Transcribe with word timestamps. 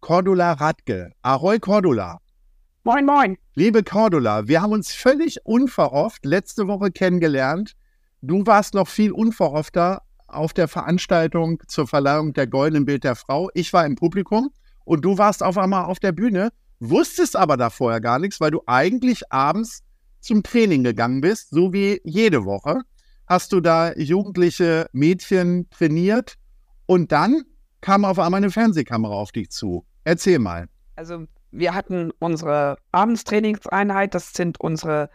Cordula 0.00 0.52
Radke. 0.52 1.10
Ahoi 1.22 1.58
Cordula. 1.58 2.18
Moin, 2.84 3.04
moin. 3.04 3.36
Liebe 3.54 3.82
Cordula, 3.82 4.46
wir 4.48 4.62
haben 4.62 4.72
uns 4.72 4.94
völlig 4.94 5.44
unverhofft 5.44 6.24
letzte 6.24 6.66
Woche 6.68 6.90
kennengelernt. 6.90 7.74
Du 8.22 8.46
warst 8.46 8.74
noch 8.74 8.88
viel 8.88 9.12
unverhoffter 9.12 10.02
auf 10.26 10.52
der 10.52 10.68
Veranstaltung 10.68 11.60
zur 11.66 11.86
Verleihung 11.86 12.32
der 12.32 12.46
Goldenen 12.46 12.84
Bild 12.84 13.04
der 13.04 13.16
Frau. 13.16 13.50
Ich 13.54 13.72
war 13.72 13.84
im 13.84 13.96
Publikum 13.96 14.50
und 14.84 15.04
du 15.04 15.18
warst 15.18 15.42
auf 15.42 15.58
einmal 15.58 15.84
auf 15.84 15.98
der 15.98 16.12
Bühne, 16.12 16.50
wusstest 16.78 17.36
aber 17.36 17.56
da 17.56 17.68
vorher 17.68 18.00
gar 18.00 18.18
nichts, 18.18 18.40
weil 18.40 18.52
du 18.52 18.62
eigentlich 18.66 19.32
abends 19.32 19.82
zum 20.20 20.42
Training 20.42 20.84
gegangen 20.84 21.20
bist, 21.20 21.50
so 21.50 21.72
wie 21.72 22.00
jede 22.04 22.44
Woche. 22.44 22.82
Hast 23.26 23.52
du 23.52 23.60
da 23.60 23.92
jugendliche 23.94 24.88
Mädchen 24.92 25.68
trainiert 25.70 26.36
und 26.86 27.12
dann 27.12 27.42
kam 27.80 28.04
auf 28.04 28.18
einmal 28.18 28.38
eine 28.38 28.50
Fernsehkamera 28.50 29.14
auf 29.14 29.32
dich 29.32 29.50
zu. 29.50 29.84
Erzähl 30.08 30.38
mal. 30.38 30.70
Also 30.96 31.26
wir 31.50 31.74
hatten 31.74 32.12
unsere 32.18 32.78
Abendstrainingseinheit, 32.92 34.14
das 34.14 34.32
sind 34.32 34.58
unsere 34.58 35.10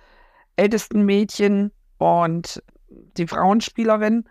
ältesten 0.56 1.04
Mädchen 1.04 1.72
und 1.98 2.62
die 2.90 3.26
Frauenspielerin. 3.26 4.30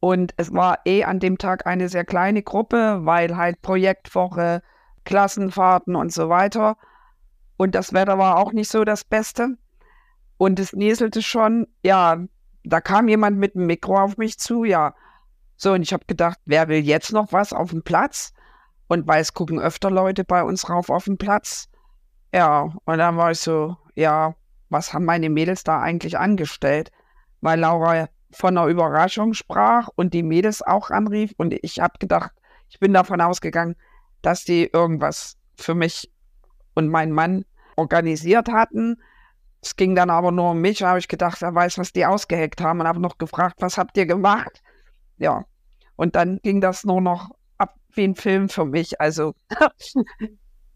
Und 0.00 0.34
es 0.36 0.52
war 0.52 0.80
eh 0.84 1.04
an 1.04 1.20
dem 1.20 1.38
Tag 1.38 1.68
eine 1.68 1.88
sehr 1.88 2.04
kleine 2.04 2.42
Gruppe, 2.42 3.02
weil 3.02 3.36
halt 3.36 3.62
Projektwoche, 3.62 4.62
Klassenfahrten 5.04 5.94
und 5.94 6.12
so 6.12 6.28
weiter. 6.28 6.76
Und 7.56 7.76
das 7.76 7.92
Wetter 7.92 8.18
war 8.18 8.38
auch 8.38 8.52
nicht 8.52 8.68
so 8.68 8.82
das 8.82 9.04
Beste. 9.04 9.56
Und 10.38 10.58
es 10.58 10.72
näselte 10.72 11.22
schon, 11.22 11.68
ja, 11.84 12.18
da 12.64 12.80
kam 12.80 13.06
jemand 13.06 13.38
mit 13.38 13.54
dem 13.54 13.66
Mikro 13.66 13.96
auf 13.96 14.16
mich 14.16 14.40
zu, 14.40 14.64
ja. 14.64 14.92
So, 15.54 15.74
und 15.74 15.82
ich 15.82 15.92
habe 15.92 16.04
gedacht, 16.08 16.40
wer 16.46 16.66
will 16.66 16.80
jetzt 16.80 17.12
noch 17.12 17.32
was 17.32 17.52
auf 17.52 17.70
dem 17.70 17.84
Platz? 17.84 18.33
Und 18.88 19.06
weil 19.06 19.20
es 19.20 19.34
gucken 19.34 19.58
öfter 19.58 19.90
Leute 19.90 20.24
bei 20.24 20.42
uns 20.42 20.68
rauf 20.68 20.90
auf 20.90 21.04
den 21.04 21.18
Platz. 21.18 21.68
Ja, 22.32 22.72
und 22.84 22.98
dann 22.98 23.16
war 23.16 23.30
ich 23.30 23.40
so, 23.40 23.76
ja, 23.94 24.34
was 24.68 24.92
haben 24.92 25.04
meine 25.04 25.30
Mädels 25.30 25.64
da 25.64 25.80
eigentlich 25.80 26.18
angestellt? 26.18 26.90
Weil 27.40 27.60
Laura 27.60 28.08
von 28.32 28.58
einer 28.58 28.66
Überraschung 28.66 29.32
sprach 29.34 29.88
und 29.94 30.12
die 30.12 30.22
Mädels 30.22 30.60
auch 30.62 30.90
anrief. 30.90 31.32
Und 31.36 31.54
ich 31.62 31.78
habe 31.80 31.98
gedacht, 31.98 32.32
ich 32.68 32.80
bin 32.80 32.92
davon 32.92 33.20
ausgegangen, 33.20 33.76
dass 34.22 34.44
die 34.44 34.64
irgendwas 34.72 35.36
für 35.56 35.74
mich 35.74 36.10
und 36.74 36.88
meinen 36.88 37.12
Mann 37.12 37.44
organisiert 37.76 38.48
hatten. 38.48 39.00
Es 39.62 39.76
ging 39.76 39.94
dann 39.94 40.10
aber 40.10 40.32
nur 40.32 40.50
um 40.50 40.60
mich. 40.60 40.78
Da 40.78 40.88
habe 40.88 40.98
ich 40.98 41.08
gedacht, 41.08 41.40
er 41.42 41.54
weiß, 41.54 41.78
was 41.78 41.92
die 41.92 42.04
ausgeheckt 42.04 42.60
haben 42.60 42.80
und 42.80 42.88
habe 42.88 43.00
noch 43.00 43.18
gefragt, 43.18 43.56
was 43.60 43.78
habt 43.78 43.96
ihr 43.96 44.06
gemacht? 44.06 44.62
Ja. 45.16 45.44
Und 45.96 46.16
dann 46.16 46.40
ging 46.42 46.60
das 46.60 46.84
nur 46.84 47.00
noch 47.00 47.30
wie 47.96 48.04
ein 48.04 48.14
Film 48.14 48.48
für 48.48 48.64
mich. 48.64 49.00
Also. 49.00 49.34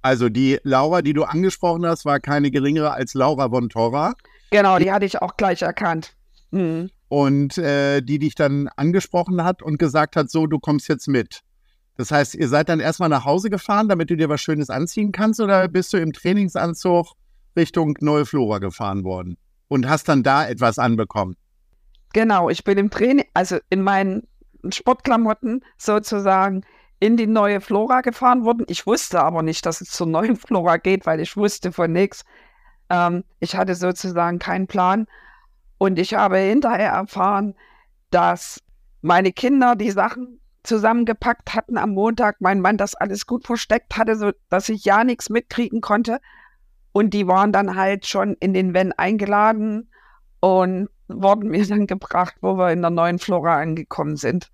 also 0.02 0.28
die 0.28 0.58
Laura, 0.62 1.02
die 1.02 1.12
du 1.12 1.24
angesprochen 1.24 1.86
hast, 1.86 2.04
war 2.04 2.20
keine 2.20 2.50
geringere 2.50 2.92
als 2.92 3.14
Laura 3.14 3.48
von 3.48 3.68
Torra. 3.68 4.14
Genau, 4.50 4.78
die 4.78 4.90
hatte 4.92 5.04
ich 5.04 5.20
auch 5.20 5.36
gleich 5.36 5.62
erkannt. 5.62 6.14
Mhm 6.50 6.90
und 7.08 7.56
äh, 7.58 8.02
die 8.02 8.18
dich 8.18 8.34
dann 8.34 8.68
angesprochen 8.76 9.42
hat 9.42 9.62
und 9.62 9.78
gesagt 9.78 10.16
hat, 10.16 10.30
so, 10.30 10.46
du 10.46 10.58
kommst 10.58 10.88
jetzt 10.88 11.08
mit. 11.08 11.40
Das 11.96 12.10
heißt, 12.10 12.34
ihr 12.34 12.48
seid 12.48 12.68
dann 12.68 12.80
erstmal 12.80 13.08
nach 13.08 13.24
Hause 13.24 13.50
gefahren, 13.50 13.88
damit 13.88 14.10
du 14.10 14.16
dir 14.16 14.28
was 14.28 14.40
Schönes 14.40 14.70
anziehen 14.70 15.10
kannst, 15.10 15.40
oder 15.40 15.66
bist 15.68 15.92
du 15.92 15.96
im 15.96 16.12
Trainingsanzug 16.12 17.12
Richtung 17.56 17.96
Neue 18.00 18.24
Flora 18.24 18.58
gefahren 18.58 19.02
worden 19.02 19.36
und 19.66 19.88
hast 19.88 20.08
dann 20.08 20.22
da 20.22 20.46
etwas 20.46 20.78
anbekommen? 20.78 21.34
Genau, 22.12 22.50
ich 22.50 22.62
bin 22.62 22.78
im 22.78 22.90
Training, 22.90 23.24
also 23.34 23.58
in 23.68 23.82
meinen 23.82 24.28
Sportklamotten 24.70 25.64
sozusagen 25.76 26.62
in 27.00 27.16
die 27.16 27.26
neue 27.26 27.60
Flora 27.60 28.00
gefahren 28.00 28.44
worden. 28.44 28.64
Ich 28.68 28.86
wusste 28.86 29.22
aber 29.22 29.42
nicht, 29.42 29.64
dass 29.66 29.80
es 29.80 29.90
zur 29.90 30.06
neuen 30.06 30.36
Flora 30.36 30.76
geht, 30.76 31.06
weil 31.06 31.20
ich 31.20 31.36
wusste 31.36 31.72
von 31.72 31.92
nichts. 31.92 32.24
Ähm, 32.90 33.24
ich 33.40 33.56
hatte 33.56 33.74
sozusagen 33.74 34.38
keinen 34.38 34.66
Plan 34.66 35.06
und 35.78 35.98
ich 35.98 36.14
habe 36.14 36.38
hinterher 36.38 36.90
erfahren, 36.90 37.54
dass 38.10 38.60
meine 39.00 39.32
Kinder 39.32 39.76
die 39.76 39.90
Sachen 39.90 40.40
zusammengepackt 40.64 41.54
hatten 41.54 41.78
am 41.78 41.90
Montag, 41.90 42.40
mein 42.40 42.60
Mann 42.60 42.76
das 42.76 42.94
alles 42.94 43.26
gut 43.26 43.46
versteckt 43.46 43.96
hatte, 43.96 44.16
so 44.16 44.32
dass 44.48 44.68
ich 44.68 44.84
ja 44.84 45.04
nichts 45.04 45.30
mitkriegen 45.30 45.80
konnte. 45.80 46.20
Und 46.92 47.14
die 47.14 47.28
waren 47.28 47.52
dann 47.52 47.76
halt 47.76 48.06
schon 48.06 48.34
in 48.40 48.54
den 48.54 48.74
Wenn 48.74 48.92
eingeladen 48.92 49.90
und 50.40 50.88
wurden 51.06 51.50
mir 51.50 51.66
dann 51.66 51.86
gebracht, 51.86 52.36
wo 52.40 52.58
wir 52.58 52.72
in 52.72 52.82
der 52.82 52.90
neuen 52.90 53.18
Flora 53.18 53.58
angekommen 53.60 54.16
sind. 54.16 54.50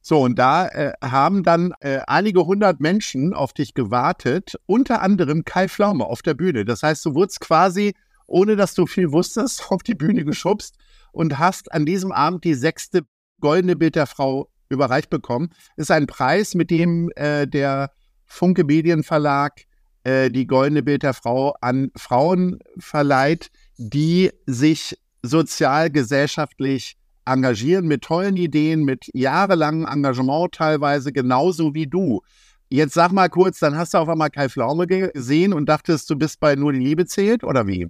So, 0.00 0.20
und 0.22 0.38
da 0.38 0.68
äh, 0.68 0.92
haben 1.02 1.42
dann 1.42 1.74
äh, 1.80 2.00
einige 2.06 2.46
hundert 2.46 2.80
Menschen 2.80 3.34
auf 3.34 3.52
dich 3.52 3.74
gewartet, 3.74 4.54
unter 4.66 5.02
anderem 5.02 5.44
Kai 5.44 5.68
Pflaume 5.68 6.04
auf 6.04 6.22
der 6.22 6.34
Bühne. 6.34 6.64
Das 6.64 6.82
heißt, 6.82 7.04
du 7.04 7.14
wurdest 7.14 7.40
quasi 7.40 7.94
ohne 8.28 8.56
dass 8.56 8.74
du 8.74 8.86
viel 8.86 9.10
wusstest, 9.10 9.64
auf 9.72 9.82
die 9.82 9.94
Bühne 9.94 10.24
geschubst 10.24 10.76
und 11.10 11.38
hast 11.38 11.72
an 11.72 11.84
diesem 11.84 12.12
Abend 12.12 12.44
die 12.44 12.54
sechste 12.54 13.02
goldene 13.40 13.74
Bild 13.74 13.96
der 13.96 14.06
Frau 14.06 14.48
überreicht 14.68 15.10
bekommen. 15.10 15.50
Ist 15.76 15.90
ein 15.90 16.06
Preis, 16.06 16.54
mit 16.54 16.70
dem 16.70 17.10
äh, 17.16 17.46
der 17.46 17.90
Funke 18.26 18.64
Medienverlag 18.64 19.62
äh, 20.04 20.30
die 20.30 20.46
goldene 20.46 20.82
Bild 20.82 21.02
der 21.02 21.14
Frau 21.14 21.54
an 21.60 21.90
Frauen 21.96 22.58
verleiht, 22.78 23.50
die 23.78 24.30
sich 24.46 24.98
sozial, 25.22 25.90
gesellschaftlich 25.90 26.96
engagieren 27.28 27.86
mit 27.86 28.02
tollen 28.02 28.36
Ideen, 28.36 28.84
mit 28.84 29.08
jahrelangem 29.12 29.86
Engagement 29.86 30.52
teilweise, 30.52 31.12
genauso 31.12 31.74
wie 31.74 31.86
du. 31.86 32.22
Jetzt 32.70 32.94
sag 32.94 33.12
mal 33.12 33.28
kurz, 33.28 33.58
dann 33.60 33.76
hast 33.76 33.94
du 33.94 33.98
auf 33.98 34.08
einmal 34.08 34.30
Kai 34.30 34.48
Pflaume 34.48 34.86
gesehen 34.86 35.52
und 35.52 35.68
dachtest, 35.68 36.10
du 36.10 36.16
bist 36.16 36.40
bei 36.40 36.54
Nur 36.54 36.72
die 36.72 36.80
Liebe 36.80 37.06
zählt 37.06 37.42
oder 37.42 37.66
wie? 37.66 37.88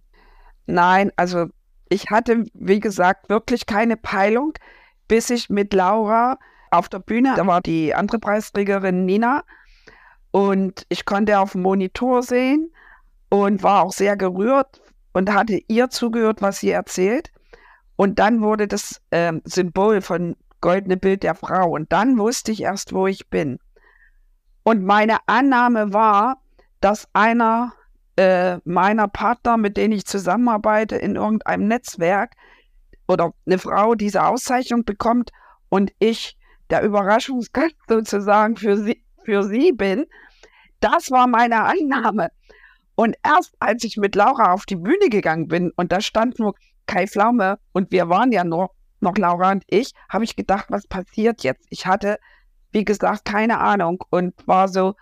Nein, 0.66 1.10
also 1.16 1.46
ich 1.88 2.10
hatte, 2.10 2.44
wie 2.54 2.80
gesagt, 2.80 3.28
wirklich 3.28 3.66
keine 3.66 3.96
Peilung, 3.96 4.52
bis 5.08 5.30
ich 5.30 5.48
mit 5.48 5.72
Laura 5.72 6.38
auf 6.70 6.88
der 6.88 6.98
Bühne, 6.98 7.32
da 7.36 7.46
war 7.46 7.60
die 7.60 7.94
andere 7.94 8.18
Preisträgerin 8.18 9.06
Nina 9.06 9.42
und 10.30 10.84
ich 10.90 11.04
konnte 11.04 11.38
auf 11.38 11.52
dem 11.52 11.62
Monitor 11.62 12.22
sehen 12.22 12.70
und 13.30 13.62
war 13.62 13.82
auch 13.82 13.92
sehr 13.92 14.16
gerührt 14.16 14.80
und 15.12 15.32
hatte 15.32 15.60
ihr 15.68 15.90
zugehört, 15.90 16.42
was 16.42 16.60
sie 16.60 16.70
erzählt. 16.70 17.32
Und 17.98 18.20
dann 18.20 18.42
wurde 18.42 18.68
das 18.68 19.00
äh, 19.10 19.32
Symbol 19.42 20.02
von 20.02 20.36
Goldene 20.60 20.96
Bild 20.96 21.24
der 21.24 21.34
Frau 21.34 21.70
und 21.70 21.92
dann 21.92 22.16
wusste 22.16 22.52
ich 22.52 22.62
erst, 22.62 22.92
wo 22.92 23.08
ich 23.08 23.28
bin. 23.28 23.58
Und 24.62 24.84
meine 24.84 25.18
Annahme 25.26 25.92
war, 25.92 26.40
dass 26.80 27.08
einer 27.12 27.72
äh, 28.14 28.58
meiner 28.64 29.08
Partner, 29.08 29.56
mit 29.56 29.76
denen 29.76 29.94
ich 29.94 30.06
zusammenarbeite 30.06 30.94
in 30.94 31.16
irgendeinem 31.16 31.66
Netzwerk 31.66 32.34
oder 33.08 33.32
eine 33.46 33.58
Frau 33.58 33.96
diese 33.96 34.24
Auszeichnung 34.24 34.84
bekommt 34.84 35.32
und 35.68 35.92
ich 35.98 36.38
der 36.70 36.82
Überraschungsgast 36.82 37.74
sozusagen 37.88 38.56
für 38.56 38.76
sie, 38.76 39.02
für 39.24 39.42
sie 39.42 39.72
bin, 39.72 40.06
das 40.78 41.10
war 41.10 41.26
meine 41.26 41.64
Annahme. 41.64 42.30
Und 42.94 43.16
erst 43.24 43.56
als 43.58 43.82
ich 43.82 43.96
mit 43.96 44.14
Laura 44.14 44.52
auf 44.52 44.66
die 44.66 44.76
Bühne 44.76 45.08
gegangen 45.10 45.48
bin 45.48 45.72
und 45.74 45.90
da 45.90 46.00
stand 46.00 46.38
nur 46.38 46.54
Kai 46.88 47.06
Pflaume 47.06 47.58
und 47.72 47.92
wir 47.92 48.08
waren 48.08 48.32
ja 48.32 48.42
nur 48.42 48.70
noch 49.00 49.16
Laura 49.16 49.52
und 49.52 49.62
ich, 49.68 49.92
habe 50.08 50.24
ich 50.24 50.34
gedacht, 50.34 50.66
was 50.70 50.88
passiert 50.88 51.44
jetzt? 51.44 51.64
Ich 51.70 51.86
hatte, 51.86 52.18
wie 52.72 52.84
gesagt, 52.84 53.24
keine 53.24 53.58
Ahnung 53.60 54.02
und 54.10 54.34
war 54.46 54.66
so, 54.66 54.94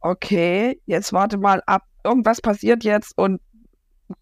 okay, 0.00 0.80
jetzt 0.86 1.12
warte 1.12 1.38
mal 1.38 1.62
ab, 1.66 1.82
irgendwas 2.02 2.40
passiert 2.40 2.82
jetzt 2.82 3.16
und 3.16 3.40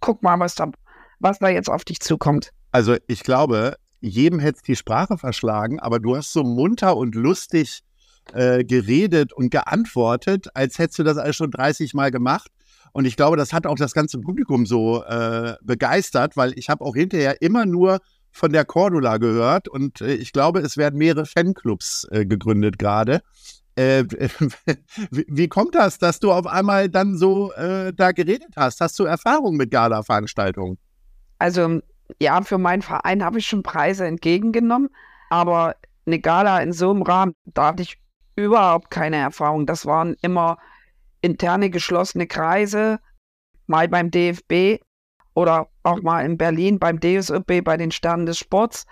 guck 0.00 0.22
mal, 0.22 0.38
was 0.38 0.54
da, 0.54 0.70
was 1.18 1.38
da 1.38 1.48
jetzt 1.48 1.70
auf 1.70 1.84
dich 1.84 2.00
zukommt. 2.00 2.50
Also 2.72 2.96
ich 3.06 3.22
glaube, 3.22 3.76
jedem 4.00 4.38
hätte 4.38 4.56
es 4.56 4.62
die 4.62 4.76
Sprache 4.76 5.16
verschlagen, 5.16 5.80
aber 5.80 6.00
du 6.00 6.16
hast 6.16 6.32
so 6.32 6.44
munter 6.44 6.96
und 6.96 7.14
lustig 7.14 7.82
äh, 8.32 8.64
geredet 8.64 9.32
und 9.32 9.50
geantwortet, 9.50 10.48
als 10.54 10.78
hättest 10.78 10.98
du 10.98 11.02
das 11.04 11.16
alles 11.16 11.36
schon 11.36 11.50
30 11.50 11.94
Mal 11.94 12.10
gemacht. 12.10 12.50
Und 12.92 13.06
ich 13.06 13.16
glaube, 13.16 13.36
das 13.36 13.52
hat 13.52 13.66
auch 13.66 13.76
das 13.76 13.94
ganze 13.94 14.18
Publikum 14.20 14.66
so 14.66 15.02
äh, 15.04 15.54
begeistert, 15.62 16.36
weil 16.36 16.52
ich 16.58 16.68
habe 16.68 16.84
auch 16.84 16.94
hinterher 16.94 17.40
immer 17.40 17.64
nur 17.64 18.00
von 18.30 18.52
der 18.52 18.64
Cordula 18.64 19.18
gehört 19.18 19.68
und 19.68 20.00
äh, 20.00 20.14
ich 20.14 20.32
glaube, 20.32 20.60
es 20.60 20.76
werden 20.76 20.98
mehrere 20.98 21.26
Fanclubs 21.26 22.06
äh, 22.10 22.24
gegründet 22.24 22.78
gerade. 22.78 23.22
Äh, 23.74 24.04
wie 25.10 25.48
kommt 25.48 25.74
das, 25.74 25.98
dass 25.98 26.20
du 26.20 26.32
auf 26.32 26.46
einmal 26.46 26.88
dann 26.88 27.16
so 27.16 27.52
äh, 27.52 27.92
da 27.94 28.12
geredet 28.12 28.54
hast? 28.56 28.80
Hast 28.80 28.98
du 28.98 29.04
Erfahrung 29.04 29.56
mit 29.56 29.70
Gala-Veranstaltungen? 29.70 30.78
Also 31.38 31.80
ja, 32.20 32.42
für 32.42 32.58
meinen 32.58 32.82
Verein 32.82 33.24
habe 33.24 33.38
ich 33.38 33.46
schon 33.46 33.62
Preise 33.62 34.06
entgegengenommen, 34.06 34.90
aber 35.30 35.76
eine 36.06 36.18
Gala 36.18 36.60
in 36.60 36.72
so 36.72 36.90
einem 36.90 37.02
Rahmen, 37.02 37.34
da 37.46 37.68
hatte 37.68 37.82
ich 37.82 37.98
überhaupt 38.36 38.90
keine 38.90 39.16
Erfahrung. 39.16 39.66
Das 39.66 39.86
waren 39.86 40.16
immer 40.22 40.58
interne 41.22 41.70
geschlossene 41.70 42.26
Kreise, 42.26 43.00
mal 43.66 43.88
beim 43.88 44.10
DFB 44.10 44.82
oder 45.34 45.68
auch 45.82 46.02
mal 46.02 46.24
in 46.24 46.36
Berlin 46.36 46.78
beim 46.78 47.00
DSÖB 47.00 47.64
bei 47.64 47.76
den 47.76 47.90
Sternen 47.90 48.26
des 48.26 48.38
Sports. 48.38 48.84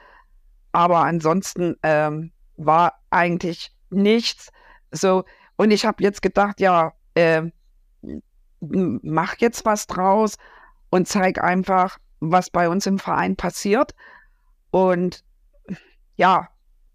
Aber 0.73 1.01
ansonsten 1.01 1.77
ähm, 1.83 2.33
war 2.57 2.95
eigentlich 3.11 3.75
nichts. 3.91 4.51
So, 4.93 5.25
und 5.57 5.71
ich 5.71 5.85
habe 5.85 6.03
jetzt 6.03 6.23
gedacht, 6.23 6.61
ja, 6.61 6.93
äh, 7.15 7.43
mach 8.61 9.37
jetzt 9.39 9.65
was 9.65 9.87
draus 9.87 10.37
und 10.91 11.09
zeig 11.09 11.43
einfach, 11.43 11.99
was 12.21 12.51
bei 12.51 12.69
uns 12.69 12.87
im 12.87 12.99
Verein 12.99 13.37
passiert. 13.37 13.95
Und 14.71 15.25
ja, 16.17 16.49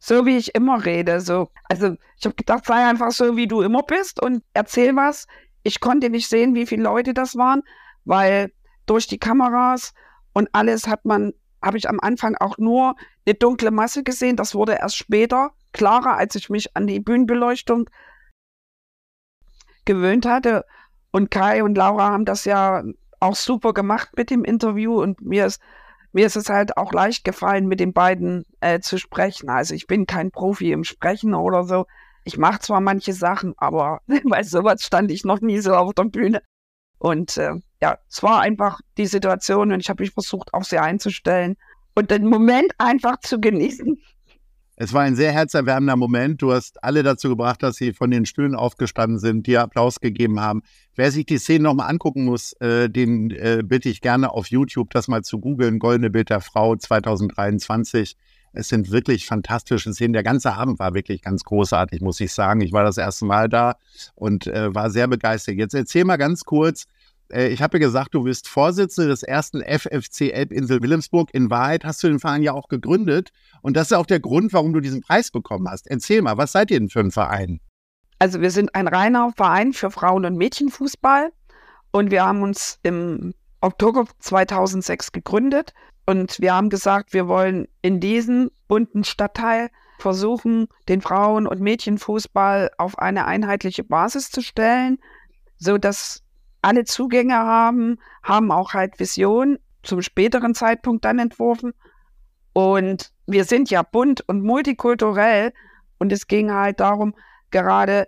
so 0.05 0.23
wie 0.27 0.37
ich 0.37 0.53
immer 0.53 0.85
rede. 0.85 1.19
So. 1.19 1.49
Also 1.63 1.95
ich 2.19 2.25
habe 2.25 2.35
gedacht, 2.35 2.65
sei 2.65 2.87
einfach 2.87 3.11
so, 3.11 3.35
wie 3.37 3.47
du 3.47 3.61
immer 3.61 3.81
bist 3.81 4.21
und 4.21 4.43
erzähl 4.53 4.95
was. 4.95 5.25
Ich 5.63 5.79
konnte 5.79 6.11
nicht 6.11 6.29
sehen, 6.29 6.53
wie 6.53 6.67
viele 6.67 6.83
Leute 6.83 7.15
das 7.15 7.35
waren, 7.35 7.63
weil 8.03 8.51
durch 8.85 9.07
die 9.07 9.17
Kameras 9.17 9.95
und 10.33 10.47
alles 10.53 10.87
hat 10.87 11.05
man, 11.05 11.33
habe 11.59 11.79
ich 11.79 11.89
am 11.89 11.99
Anfang 11.99 12.35
auch 12.35 12.59
nur 12.59 12.95
eine 13.25 13.33
dunkle 13.33 13.71
Masse 13.71 14.03
gesehen. 14.03 14.35
Das 14.35 14.53
wurde 14.53 14.73
erst 14.73 14.95
später 14.95 15.53
klarer, 15.73 16.17
als 16.17 16.35
ich 16.35 16.51
mich 16.51 16.77
an 16.77 16.85
die 16.85 16.99
Bühnenbeleuchtung 16.99 17.89
gewöhnt 19.85 20.27
hatte. 20.27 20.65
Und 21.09 21.31
Kai 21.31 21.63
und 21.63 21.75
Laura 21.75 22.11
haben 22.11 22.25
das 22.25 22.45
ja 22.45 22.83
auch 23.19 23.35
super 23.35 23.73
gemacht 23.73 24.09
mit 24.15 24.29
dem 24.29 24.43
Interview 24.43 25.01
und 25.01 25.19
mir 25.21 25.47
ist, 25.47 25.59
mir 26.15 26.25
ist 26.25 26.37
es 26.37 26.47
halt 26.47 26.77
auch 26.77 26.93
leicht 26.93 27.25
gefallen, 27.25 27.67
mit 27.67 27.81
den 27.81 27.91
beiden 27.91 28.45
äh, 28.61 28.79
zu 28.79 28.97
sprechen. 28.97 29.49
Also 29.49 29.75
ich 29.75 29.85
bin 29.85 30.05
kein 30.05 30.31
Profi 30.31 30.71
im 30.71 30.85
Sprechen 30.85 31.33
oder 31.33 31.65
so. 31.65 31.87
Ich 32.23 32.37
mache 32.37 32.59
zwar 32.61 32.79
manche 32.79 33.11
Sachen, 33.11 33.53
aber 33.57 33.99
bei 34.23 34.41
sowas 34.43 34.81
stand 34.81 35.11
ich 35.11 35.25
noch 35.25 35.41
nie 35.41 35.59
so 35.59 35.75
auf 35.75 35.93
der 35.93 36.05
Bühne. 36.05 36.41
Und 36.99 37.35
äh, 37.35 37.55
ja, 37.81 37.97
es 38.09 38.23
war 38.23 38.39
einfach 38.39 38.79
die 38.97 39.07
Situation 39.07 39.73
und 39.73 39.81
ich 39.81 39.89
habe 39.89 40.03
mich 40.03 40.13
versucht, 40.13 40.53
auch 40.53 40.63
sie 40.63 40.79
einzustellen 40.79 41.57
und 41.95 42.09
den 42.11 42.27
Moment 42.27 42.71
einfach 42.77 43.19
zu 43.19 43.41
genießen. 43.41 44.01
Es 44.77 44.91
war 44.91 45.03
ein 45.03 45.15
sehr 45.15 45.31
herzerwärmender 45.31 45.95
Moment. 45.95 46.41
Du 46.41 46.51
hast 46.51 46.83
alle 46.83 47.01
dazu 47.01 47.29
gebracht, 47.29 47.63
dass 47.63 47.77
sie 47.77 47.93
von 47.93 48.11
den 48.11 48.25
Stühlen 48.25 48.55
aufgestanden 48.55 49.19
sind, 49.19 49.47
dir 49.47 49.61
Applaus 49.61 50.01
gegeben 50.01 50.41
haben. 50.41 50.63
Wer 50.95 51.11
sich 51.11 51.25
die 51.25 51.37
Szene 51.37 51.63
nochmal 51.63 51.89
angucken 51.89 52.25
muss, 52.25 52.53
äh, 52.59 52.89
den 52.89 53.31
äh, 53.31 53.63
bitte 53.63 53.87
ich 53.87 54.01
gerne 54.01 54.31
auf 54.31 54.47
YouTube 54.47 54.89
das 54.91 55.07
mal 55.07 55.23
zu 55.23 55.39
googeln. 55.39 55.79
Goldene 55.79 56.09
Bild 56.09 56.29
der 56.29 56.41
Frau 56.41 56.75
2023. 56.75 58.17
Es 58.51 58.67
sind 58.67 58.91
wirklich 58.91 59.25
fantastische 59.25 59.93
Szenen. 59.93 60.13
Der 60.13 60.23
ganze 60.23 60.53
Abend 60.53 60.79
war 60.79 60.93
wirklich 60.93 61.21
ganz 61.21 61.43
großartig, 61.43 62.01
muss 62.01 62.19
ich 62.19 62.33
sagen. 62.33 62.59
Ich 62.59 62.73
war 62.73 62.83
das 62.83 62.97
erste 62.97 63.25
Mal 63.25 63.47
da 63.47 63.77
und 64.15 64.47
äh, 64.47 64.73
war 64.75 64.89
sehr 64.89 65.07
begeistert. 65.07 65.55
Jetzt 65.55 65.73
erzähl 65.73 66.03
mal 66.03 66.17
ganz 66.17 66.43
kurz, 66.43 66.85
äh, 67.31 67.47
ich 67.49 67.61
habe 67.61 67.77
ja 67.77 67.85
gesagt, 67.85 68.13
du 68.13 68.23
bist 68.23 68.47
Vorsitzende 68.47 69.09
des 69.09 69.23
ersten 69.23 69.61
FFC 69.61 70.31
Elbinsel 70.31 70.81
Wilhelmsburg. 70.81 71.29
In 71.33 71.49
Wahrheit 71.49 71.83
hast 71.83 72.03
du 72.03 72.07
den 72.07 72.19
Verein 72.19 72.43
ja 72.43 72.53
auch 72.53 72.67
gegründet. 72.67 73.31
Und 73.61 73.75
das 73.75 73.91
ist 73.91 73.97
auch 73.97 74.05
der 74.05 74.19
Grund, 74.19 74.53
warum 74.53 74.73
du 74.73 74.79
diesen 74.79 75.01
Preis 75.01 75.31
bekommen 75.31 75.67
hast. 75.69 75.87
Erzähl 75.87 76.21
mal, 76.21 76.37
was 76.37 76.51
seid 76.51 76.71
ihr 76.71 76.79
denn 76.79 76.89
für 76.89 76.99
ein 76.99 77.11
Verein? 77.11 77.59
Also 78.19 78.41
wir 78.41 78.51
sind 78.51 78.73
ein 78.75 78.87
reiner 78.87 79.31
Verein 79.35 79.73
für 79.73 79.91
Frauen- 79.91 80.25
und 80.25 80.37
Mädchenfußball. 80.37 81.31
Und 81.91 82.11
wir 82.11 82.25
haben 82.25 82.43
uns 82.43 82.79
im 82.83 83.33
Oktober 83.61 84.05
2006 84.19 85.11
gegründet. 85.11 85.73
Und 86.05 86.39
wir 86.39 86.53
haben 86.53 86.69
gesagt, 86.69 87.13
wir 87.13 87.27
wollen 87.27 87.67
in 87.81 87.99
diesem 87.99 88.51
bunten 88.67 89.03
Stadtteil 89.03 89.69
versuchen, 89.99 90.67
den 90.87 91.01
Frauen- 91.01 91.47
und 91.47 91.61
Mädchenfußball 91.61 92.71
auf 92.77 92.99
eine 92.99 93.25
einheitliche 93.25 93.83
Basis 93.83 94.29
zu 94.29 94.41
stellen, 94.41 94.99
sodass 95.57 96.24
alle 96.65 96.83
Zugänge 96.83 97.35
haben, 97.35 97.99
haben 98.23 98.51
auch 98.51 98.73
halt 98.73 98.99
Visionen 98.99 99.59
zum 99.83 100.01
späteren 100.01 100.55
Zeitpunkt 100.55 101.05
dann 101.05 101.19
entworfen. 101.19 101.73
Und 102.53 103.11
wir 103.27 103.43
sind 103.43 103.69
ja 103.69 103.83
bunt 103.83 104.27
und 104.27 104.41
multikulturell 104.41 105.53
und 105.99 106.11
es 106.11 106.25
ging 106.25 106.51
halt 106.51 106.79
darum, 106.79 107.13
gerade 107.51 108.07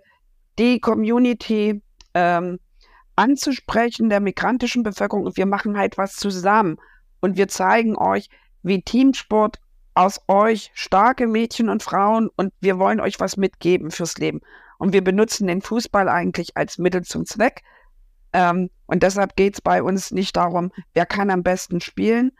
die 0.58 0.80
Community 0.80 1.80
ähm, 2.14 2.58
anzusprechen 3.14 4.08
der 4.08 4.18
migrantischen 4.18 4.82
Bevölkerung 4.82 5.26
und 5.26 5.36
wir 5.36 5.46
machen 5.46 5.78
halt 5.78 5.96
was 5.96 6.16
zusammen 6.16 6.78
und 7.20 7.36
wir 7.36 7.46
zeigen 7.46 7.96
euch, 7.96 8.28
wie 8.62 8.82
Teamsport 8.82 9.60
aus 9.94 10.20
euch 10.26 10.72
starke 10.74 11.28
Mädchen 11.28 11.68
und 11.68 11.84
Frauen 11.84 12.28
und 12.36 12.52
wir 12.60 12.80
wollen 12.80 13.00
euch 13.00 13.20
was 13.20 13.36
mitgeben 13.36 13.92
fürs 13.92 14.18
Leben. 14.18 14.40
Und 14.78 14.92
wir 14.92 15.02
benutzen 15.02 15.46
den 15.46 15.62
Fußball 15.62 16.08
eigentlich 16.08 16.56
als 16.56 16.78
Mittel 16.78 17.02
zum 17.02 17.24
Zweck, 17.24 17.62
ähm, 18.32 18.70
und 18.86 19.02
deshalb 19.02 19.36
geht 19.36 19.54
es 19.54 19.60
bei 19.60 19.82
uns 19.82 20.10
nicht 20.10 20.36
darum, 20.36 20.72
wer 20.94 21.06
kann 21.06 21.30
am 21.30 21.42
besten 21.42 21.80
spielen, 21.80 22.32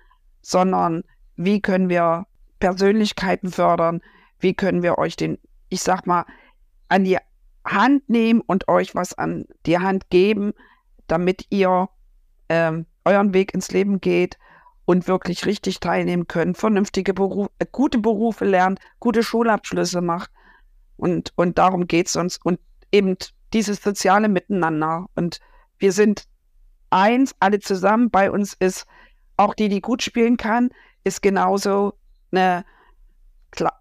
sondern 0.43 1.05
wie 1.37 1.61
können 1.61 1.89
wir 1.89 2.27
Persönlichkeiten 2.59 3.51
fördern, 3.51 4.01
wie 4.41 4.55
können 4.55 4.83
wir 4.83 4.99
euch 4.99 5.17
den, 5.17 5.39
ich 5.69 5.83
sag 5.83 6.07
mal, 6.07 6.25
an 6.89 7.05
die 7.05 7.19
Hand 7.65 8.09
nehmen 8.09 8.41
und 8.41 8.69
euch 8.69 8.95
was 8.95 9.17
an 9.17 9.45
die 9.67 9.79
Hand 9.79 10.11
geben, 10.11 10.53
damit 11.07 11.47
ihr 11.51 11.89
ähm, 12.49 12.87
euren 13.05 13.35
Weg 13.35 13.55
ins 13.55 13.71
Leben 13.71 14.01
geht 14.01 14.39
und 14.85 15.07
wirklich 15.07 15.45
richtig 15.45 15.81
teilnehmen 15.81 16.29
könnt, 16.29 16.57
vernünftige 16.57 17.13
Berufe, 17.13 17.51
äh, 17.59 17.67
gute 17.71 17.99
Berufe 17.99 18.45
lernt, 18.45 18.81
gute 19.01 19.23
Schulabschlüsse 19.23 20.01
macht. 20.01 20.31
Und, 20.97 21.33
und 21.37 21.59
darum 21.59 21.87
geht 21.87 22.09
es 22.09 22.17
uns. 22.17 22.39
Und 22.43 22.59
eben 22.91 23.17
dieses 23.53 23.83
soziale 23.83 24.29
Miteinander. 24.29 25.07
Und 25.15 25.41
wir 25.79 25.93
sind 25.93 26.25
eins, 26.91 27.35
alle 27.41 27.61
zusammen. 27.61 28.11
Bei 28.11 28.31
uns 28.31 28.55
ist 28.55 28.87
auch 29.37 29.55
die, 29.55 29.69
die 29.69 29.81
gut 29.81 30.03
spielen 30.03 30.37
kann, 30.37 30.71
ist 31.05 31.23
genauso 31.23 31.95
eine, 32.33 32.65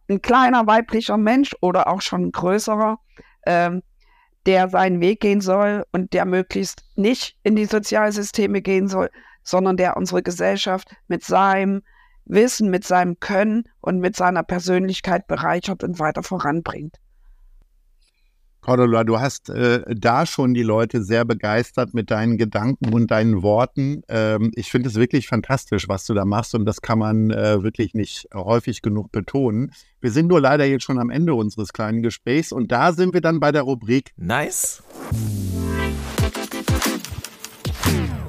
ein 0.08 0.22
kleiner 0.22 0.68
weiblicher 0.68 1.18
Mensch 1.18 1.56
oder 1.62 1.88
auch 1.88 2.01
schon 2.01 2.25
ein 2.25 2.32
größerer, 2.32 3.00
ähm, 3.46 3.84
der 4.46 4.70
seinen 4.70 5.01
Weg 5.01 5.20
gehen 5.20 5.42
soll 5.42 5.86
und 5.92 6.13
der 6.13 6.25
möglichst 6.25 6.84
nicht 6.96 7.38
in 7.44 7.56
die 7.56 7.66
Sozialsysteme 7.66 8.62
gehen 8.62 8.88
soll, 8.88 9.10
sondern 9.44 9.77
der 9.77 9.98
unsere 9.98 10.24
Gesellschaft 10.24 10.96
mit 11.08 11.24
seinem 11.24 11.82
Wissen, 12.25 12.70
mit 12.70 12.86
seinem 12.86 13.20
Können 13.20 13.63
und 13.82 14.00
mit 14.00 14.16
seiner 14.16 14.44
Persönlichkeit 14.44 15.27
bereichert 15.27 15.84
und 15.84 16.00
weiter 16.00 16.24
voranbringt. 16.24 16.98
Cordula, 18.67 19.05
du 19.05 19.17
hast 19.21 19.50
äh, 19.50 19.86
da 19.88 20.25
schon 20.25 20.53
die 20.53 20.62
Leute 20.62 21.01
sehr 21.01 21.24
begeistert 21.24 21.93
mit 21.93 22.12
deinen 22.12 22.38
Gedanken 22.38 22.93
und 22.93 23.12
deinen 23.12 23.41
Worten. 23.41 24.01
Ähm, 24.09 24.51
ich 24.55 24.69
finde 24.69 24.89
es 24.89 24.95
wirklich 24.95 25.29
fantastisch, 25.29 25.88
was 25.88 26.05
du 26.05 26.13
da 26.13 26.25
machst 26.25 26.53
und 26.53 26.65
das 26.65 26.81
kann 26.81 27.00
man 27.00 27.31
äh, 27.31 27.63
wirklich 27.63 27.93
nicht 27.93 28.27
häufig 28.33 28.81
genug 28.81 29.09
betonen. 29.13 29.71
Wir 30.01 30.12
sind 30.12 30.27
nur 30.27 30.41
leider 30.41 30.65
jetzt 30.65 30.83
schon 30.83 31.00
am 31.00 31.09
Ende 31.09 31.33
unseres 31.33 31.71
kleinen 31.71 32.01
Gesprächs 32.01 32.51
und 32.51 32.69
da 32.69 32.91
sind 32.91 33.13
wir 33.13 33.21
dann 33.21 33.39
bei 33.39 33.53
der 33.53 33.62
Rubrik 33.62 34.12
Nice 34.17 34.83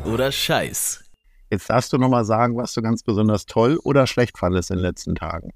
oder 0.04 0.30
Scheiß. 0.30 1.02
Jetzt 1.50 1.68
darfst 1.68 1.92
du 1.92 1.98
nochmal 1.98 2.24
sagen, 2.24 2.56
was 2.56 2.74
du 2.74 2.80
ganz 2.80 3.02
besonders 3.02 3.46
toll 3.46 3.80
oder 3.82 4.06
schlecht 4.06 4.38
fandest 4.38 4.70
in 4.70 4.76
den 4.76 4.84
letzten 4.84 5.16
Tagen. 5.16 5.50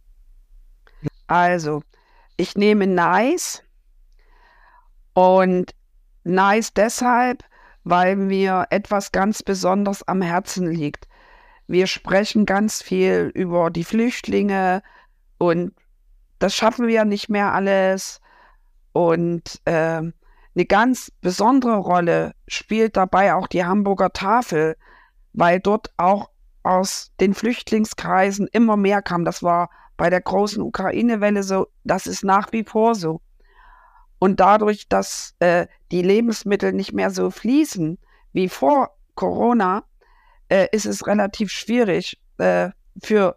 Also, 1.29 1.85
ich 2.37 2.57
nehme 2.57 2.89
nice 2.89 3.63
und 5.15 5.75
nice 6.25 6.73
deshalb, 6.73 7.45
weil 7.85 8.17
mir 8.17 8.67
etwas 8.71 9.13
ganz 9.13 9.43
besonders 9.43 10.07
am 10.07 10.23
Herzen 10.23 10.71
liegt. 10.71 11.09
Wir 11.67 11.87
sprechen 11.87 12.47
ganz 12.47 12.83
viel 12.83 13.31
über 13.35 13.71
die 13.71 13.85
Flüchtlinge 13.85 14.83
und 15.39 15.75
das 16.39 16.55
schaffen 16.55 16.87
wir 16.87 17.05
nicht 17.05 17.29
mehr 17.29 17.53
alles. 17.53 18.21
Und 18.93 19.61
äh, 19.65 20.03
eine 20.55 20.67
ganz 20.67 21.11
besondere 21.21 21.77
Rolle 21.77 22.35
spielt 22.47 22.97
dabei 22.97 23.35
auch 23.35 23.47
die 23.47 23.65
Hamburger 23.65 24.13
Tafel, 24.13 24.77
weil 25.33 25.61
dort 25.61 25.93
auch 25.97 26.31
aus 26.63 27.13
den 27.21 27.35
Flüchtlingskreisen 27.35 28.49
immer 28.49 28.77
mehr 28.77 29.03
kam. 29.03 29.25
Das 29.25 29.43
war 29.43 29.71
bei 29.97 30.11
der 30.11 30.21
großen 30.21 30.63
Ukraine-Welle 30.63 31.43
so, 31.43 31.69
das 31.85 32.07
ist 32.07 32.25
nach 32.25 32.53
wie 32.53 32.65
vor 32.65 32.95
so. 32.95 33.21
Und 34.23 34.39
dadurch, 34.39 34.87
dass 34.89 35.35
äh, 35.41 35.67
die 35.91 36.01
Lebensmittel 36.01 36.73
nicht 36.73 36.93
mehr 36.93 37.11
so 37.11 37.33
fließen 37.33 37.99
wie 38.33 38.49
vor 38.49 38.97
Corona, 39.17 39.83
äh, 40.49 40.69
ist 40.71 40.87
es 40.87 41.09
relativ 41.09 41.51
schwierig 41.51 42.21
äh, 42.39 42.71
für 43.03 43.37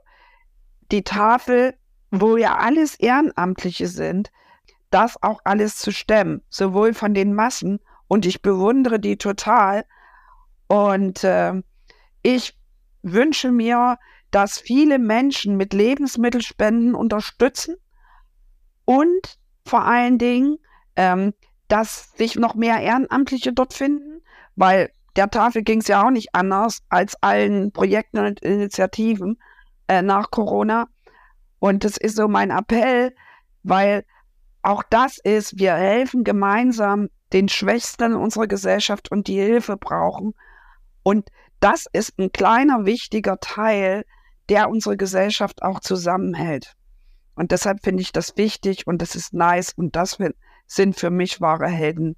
die 0.92 1.04
Tafel, 1.04 1.74
wo 2.12 2.38
ja 2.38 2.58
alles 2.58 2.94
Ehrenamtliche 3.00 3.88
sind, 3.88 4.32
das 4.92 5.20
auch 5.24 5.40
alles 5.44 5.78
zu 5.78 5.92
stemmen, 5.92 6.44
sowohl 6.52 6.94
von 6.94 7.16
den 7.16 7.34
Massen 7.34 7.80
und 8.08 8.28
ich 8.28 8.44
bewundere 8.44 9.00
die 9.00 9.18
total. 9.18 9.86
Und 10.68 11.24
äh, 11.24 11.64
ich 12.22 12.56
wünsche 13.02 13.52
mir, 13.52 13.98
dass 14.30 14.60
viele 14.60 15.00
Menschen 15.00 15.58
mit 15.58 15.74
Lebensmittelspenden 15.74 16.94
unterstützen 16.94 17.76
und 18.86 19.40
vor 19.66 19.84
allen 19.84 20.20
Dingen, 20.20 20.60
ähm, 20.96 21.34
dass 21.68 22.12
sich 22.16 22.36
noch 22.36 22.56
mehr 22.56 22.80
Ehrenamtliche 22.80 23.54
dort 23.54 23.74
finden, 23.74 24.22
weil 24.56 24.92
der 25.16 25.30
Tafel 25.30 25.64
ging 25.64 25.80
es 25.80 25.88
ja 25.88 26.06
auch 26.06 26.12
nicht 26.12 26.36
anders 26.36 26.84
als 26.90 27.16
allen 27.22 27.72
Projekten 27.72 28.20
und 28.20 28.42
Initiativen 28.42 29.40
äh, 29.88 30.02
nach 30.02 30.30
Corona. 30.30 30.88
Und 31.60 31.84
das 31.84 31.98
ist 31.98 32.18
so 32.18 32.28
mein 32.28 32.52
Appell, 32.52 33.16
weil 33.64 34.04
auch 34.62 34.84
das 34.90 35.18
ist, 35.18 35.58
wir 35.58 35.74
helfen 35.76 36.24
gemeinsam 36.24 37.10
den 37.34 37.50
Schwächsten 37.50 38.14
unserer 38.14 38.48
Gesellschaft 38.48 39.12
und 39.12 39.28
die 39.28 39.40
Hilfe 39.40 39.78
brauchen. 39.78 40.34
Und 41.04 41.30
das 41.60 41.86
ist 41.94 42.18
ein 42.20 42.32
kleiner, 42.32 42.86
wichtiger 42.86 43.40
Teil, 43.40 44.06
der 44.50 44.70
unsere 44.70 44.98
Gesellschaft 44.98 45.64
auch 45.64 45.80
zusammenhält. 45.80 46.76
Und 47.36 47.52
deshalb 47.52 47.84
finde 47.84 48.02
ich 48.02 48.12
das 48.12 48.38
wichtig 48.38 48.88
und 48.88 49.02
das 49.02 49.16
ist 49.16 49.34
nice 49.34 49.74
und 49.74 49.96
das 49.96 50.20
sind 50.68 50.96
für 51.00 51.10
mich 51.10 51.42
wahre 51.42 51.68
Helden, 51.68 52.16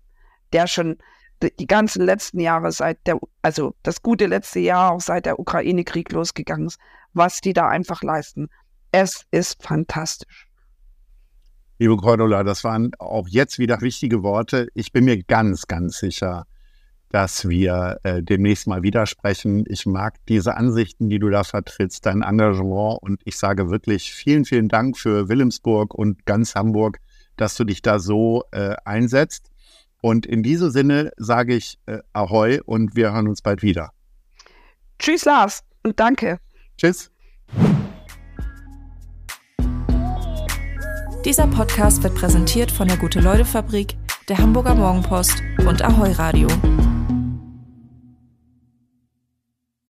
der 0.53 0.67
schon 0.67 0.97
die 1.41 1.67
ganzen 1.67 2.03
letzten 2.03 2.39
Jahre 2.39 2.71
seit 2.71 3.05
der, 3.05 3.19
also 3.41 3.75
das 3.83 4.01
gute 4.01 4.25
letzte 4.25 4.59
Jahr 4.59 4.91
auch 4.91 5.01
seit 5.01 5.25
der 5.25 5.39
Ukraine-Krieg 5.39 6.11
losgegangen 6.11 6.67
ist, 6.67 6.79
was 7.13 7.41
die 7.41 7.53
da 7.53 7.67
einfach 7.67 8.01
leisten. 8.01 8.49
Es 8.91 9.25
ist 9.31 9.61
fantastisch. 9.61 10.47
Liebe 11.79 11.95
Cordula, 11.97 12.43
das 12.43 12.63
waren 12.63 12.91
auch 12.97 13.27
jetzt 13.27 13.59
wieder 13.59 13.81
wichtige 13.81 14.23
Worte. 14.23 14.67
Ich 14.73 14.91
bin 14.91 15.05
mir 15.05 15.21
ganz, 15.21 15.67
ganz 15.67 15.99
sicher, 15.99 16.47
dass 17.09 17.47
wir 17.47 17.99
äh, 18.01 18.23
demnächst 18.23 18.65
mal 18.65 18.81
widersprechen. 18.81 19.63
Ich 19.67 19.85
mag 19.85 20.15
diese 20.27 20.57
Ansichten, 20.57 21.07
die 21.09 21.19
du 21.19 21.29
da 21.29 21.43
vertrittst, 21.43 22.05
dein 22.05 22.23
Engagement 22.23 22.99
und 23.01 23.21
ich 23.25 23.37
sage 23.37 23.69
wirklich 23.69 24.11
vielen, 24.11 24.45
vielen 24.45 24.69
Dank 24.69 24.97
für 24.97 25.29
Wilhelmsburg 25.29 25.93
und 25.93 26.25
ganz 26.25 26.55
Hamburg, 26.55 26.99
dass 27.37 27.55
du 27.55 27.63
dich 27.63 27.81
da 27.81 27.99
so 27.99 28.43
äh, 28.51 28.75
einsetzt. 28.85 29.51
Und 30.01 30.25
in 30.25 30.43
diesem 30.43 30.69
Sinne 30.69 31.11
sage 31.17 31.55
ich 31.55 31.79
äh, 31.85 31.99
Ahoi 32.13 32.59
und 32.65 32.95
wir 32.95 33.13
hören 33.13 33.27
uns 33.27 33.41
bald 33.41 33.61
wieder. 33.61 33.91
Tschüss, 34.99 35.25
Lars 35.25 35.63
und 35.83 35.99
danke. 35.99 36.39
Tschüss. 36.77 37.11
Dieser 41.25 41.47
Podcast 41.47 42.03
wird 42.03 42.15
präsentiert 42.15 42.71
von 42.71 42.87
der 42.87 42.97
Gute-Leute-Fabrik, 42.97 43.97
der 44.29 44.37
Hamburger 44.37 44.75
Morgenpost 44.75 45.41
und 45.67 45.81
Ahoi 45.81 46.11
Radio. 46.13 46.47